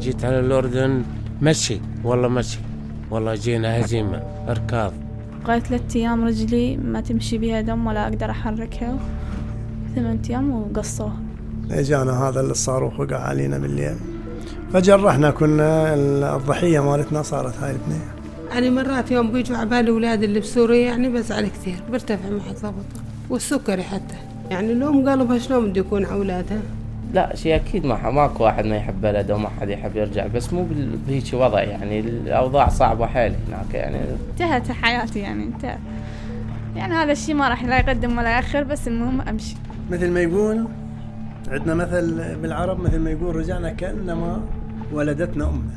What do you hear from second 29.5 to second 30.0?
حد يحب